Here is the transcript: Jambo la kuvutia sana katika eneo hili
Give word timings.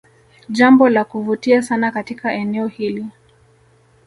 Jambo 0.49 0.89
la 0.89 1.03
kuvutia 1.05 1.61
sana 1.61 1.91
katika 1.91 2.33
eneo 2.33 2.67
hili 2.67 3.05